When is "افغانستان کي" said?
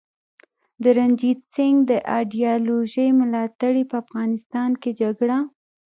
4.03-4.91